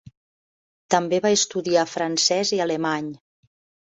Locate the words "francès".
1.91-2.53